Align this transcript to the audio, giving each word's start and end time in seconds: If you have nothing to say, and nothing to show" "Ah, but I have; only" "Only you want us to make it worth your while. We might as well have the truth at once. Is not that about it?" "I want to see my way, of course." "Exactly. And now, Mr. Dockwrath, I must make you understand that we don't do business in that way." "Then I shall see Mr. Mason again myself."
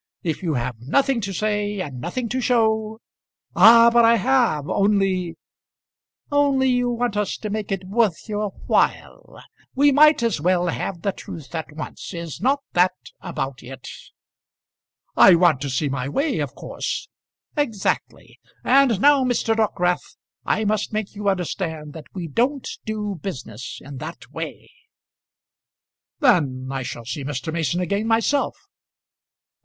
If 0.23 0.41
you 0.41 0.55
have 0.55 0.77
nothing 0.79 1.21
to 1.21 1.31
say, 1.31 1.79
and 1.79 2.01
nothing 2.01 2.27
to 2.29 2.41
show" 2.41 2.99
"Ah, 3.55 3.91
but 3.93 4.03
I 4.03 4.15
have; 4.15 4.67
only" 4.67 5.35
"Only 6.31 6.69
you 6.69 6.89
want 6.89 7.15
us 7.15 7.37
to 7.37 7.51
make 7.51 7.71
it 7.71 7.83
worth 7.85 8.27
your 8.27 8.49
while. 8.65 9.39
We 9.75 9.91
might 9.91 10.23
as 10.23 10.41
well 10.41 10.65
have 10.69 11.03
the 11.03 11.11
truth 11.11 11.53
at 11.53 11.73
once. 11.75 12.15
Is 12.15 12.41
not 12.41 12.61
that 12.73 12.95
about 13.19 13.61
it?" 13.61 13.87
"I 15.15 15.35
want 15.35 15.61
to 15.61 15.69
see 15.69 15.87
my 15.87 16.09
way, 16.09 16.39
of 16.39 16.55
course." 16.55 17.07
"Exactly. 17.55 18.39
And 18.63 19.01
now, 19.01 19.23
Mr. 19.23 19.55
Dockwrath, 19.55 20.15
I 20.43 20.65
must 20.65 20.91
make 20.93 21.13
you 21.13 21.29
understand 21.29 21.93
that 21.93 22.07
we 22.11 22.27
don't 22.27 22.67
do 22.87 23.19
business 23.21 23.79
in 23.79 23.97
that 23.97 24.27
way." 24.31 24.67
"Then 26.21 26.69
I 26.71 26.81
shall 26.81 27.05
see 27.05 27.23
Mr. 27.23 27.53
Mason 27.53 27.79
again 27.81 28.07
myself." 28.07 28.57